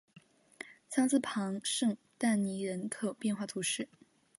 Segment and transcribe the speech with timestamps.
[0.89, 3.87] 桑斯旁圣但尼人口变化图示